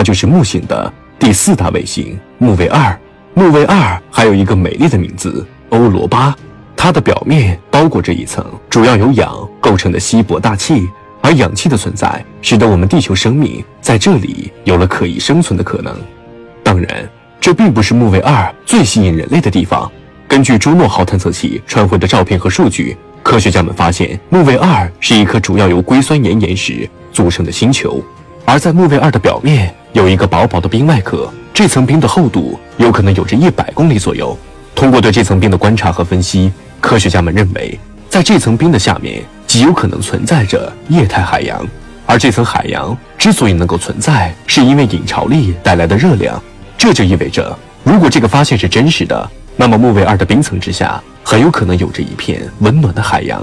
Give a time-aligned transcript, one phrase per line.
[0.00, 2.98] 它就是木星的第四大卫星木卫二。
[3.34, 6.34] 木卫二还有一个美丽的名字欧罗巴，
[6.74, 10.88] 它的表面包裹着一层主要由氧构成的稀薄大气，
[11.20, 15.94] 而氧气的存在使得我们地球生命在这里有了可以生存的可能。
[16.62, 17.06] 当然，
[17.38, 19.92] 这并不是木卫二最吸引人类的地方。
[20.26, 28.02] 根据朱诺号探测器传回的照片和数据，科学家们发现木卫二是一颗主要由硅酸盐岩石组成的星球，
[28.50, 34.36] 而在木卫二的表面有一个薄薄的冰外壳，这层冰的厚度有可能有着一百公里左右。
[34.74, 37.78] 通过对这层冰的观察和分析，科学家们认为，
[38.08, 41.64] 在这层冰的下面极有可能存在着液态海洋，
[42.06, 46.42] 而这层海洋之所以能够存在，是因为引潮力带来的热量。
[46.76, 49.30] 这就意味着，如果这个发现是真实的。
[49.54, 53.40] 那么木卫二的冰层之下很有可能有着一片温暖的海洋，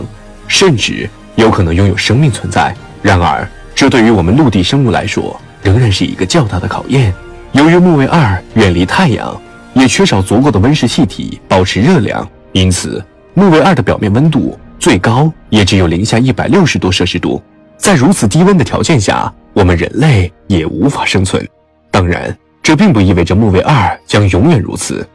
[0.49, 2.75] 甚至有可能拥有生命存在。
[3.01, 7.13] 然而，这对于我们陆地生物来说仍然是一个较大的考验。
[7.51, 9.39] 由于木卫二远离太阳，
[9.75, 17.39] 也缺少足够的温室气体保持热量，因此木卫二的表面温度最高也只有零下一百六十多摄氏度。
[17.77, 21.47] 在如此低温的条件下，我们人类也无法生存。
[21.91, 25.07] 当然，这并不意味着木卫二将永远如此。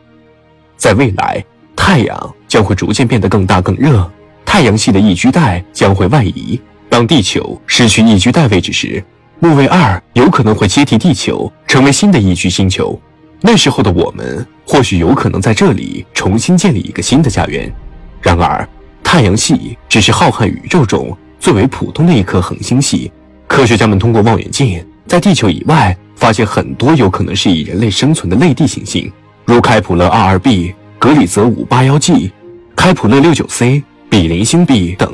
[0.76, 1.44] 在未来，
[1.74, 4.08] 太阳将会逐渐变得更大更热，
[4.44, 6.60] 太阳系的宜居带将会外移。
[6.92, 9.02] 当地球失去宜居带位置时，
[9.40, 13.00] 木卫二有可能会接替地球，成为新的宜居星球。
[13.40, 17.72] 那时候的我们或许有可能在这里重新建立一个新的家园。
[18.20, 18.68] 然而，
[19.02, 23.10] 太阳系只是浩瀚宇宙中最为普通的一颗恒星系。
[23.48, 29.10] 科学家们通过望远镜在地球以外发现很多有可能是以人类生存的类地行星。
[29.46, 32.30] 如开普勒二二 b、格里泽五八幺 g、
[32.76, 35.10] 开普勒六九 c、比邻星 b 等。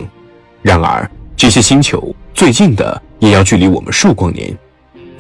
[0.61, 4.53] 然而，这些星球最近的也要距离我们数光年，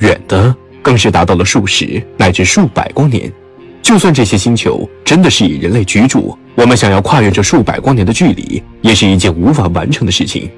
[0.00, 0.52] 远的
[0.82, 3.32] 更是达到了数十乃至数百光年。
[3.80, 10.50] 就算这些星球真的是以人类居住，我们想要跨越这数百光年的距离，也是一件无法完成的事情。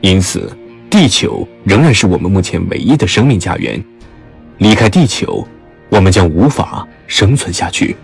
[0.00, 0.50] 因此，
[0.88, 3.84] 地球仍然是我们目前唯一的生命家园。
[4.56, 5.46] 离开地球。
[5.90, 7.94] 我们将无法生存下去。